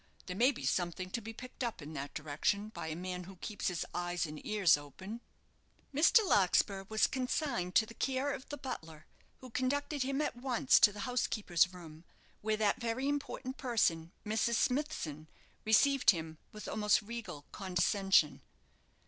There 0.25 0.35
may 0.35 0.51
be 0.51 0.65
something 0.65 1.11
to 1.11 1.21
be 1.21 1.31
picked 1.31 1.63
up 1.63 1.79
in 1.79 1.93
that 1.93 2.15
direction 2.15 2.69
by 2.69 2.87
a 2.87 2.95
man 2.95 3.25
who 3.25 3.35
keeps 3.35 3.67
his 3.67 3.85
eyes 3.93 4.25
and 4.25 4.43
ears 4.43 4.75
open." 4.75 5.21
Mr. 5.93 6.27
Larkspur 6.27 6.85
was 6.89 7.05
consigned 7.05 7.75
to 7.75 7.85
the 7.85 7.93
care 7.93 8.33
of 8.33 8.49
the 8.49 8.57
butler, 8.57 9.05
who 9.41 9.51
conducted 9.51 10.01
him 10.01 10.19
at 10.19 10.35
once 10.35 10.79
to 10.79 10.91
the 10.91 11.01
housekeeper's 11.01 11.71
room, 11.71 12.03
where 12.41 12.57
that 12.57 12.81
very 12.81 13.07
important 13.07 13.57
person, 13.57 14.11
Mrs. 14.25 14.55
Smithson, 14.55 15.27
received 15.65 16.09
him 16.09 16.39
with 16.51 16.67
almost 16.67 17.03
regal 17.03 17.45
condescension. 17.51 18.41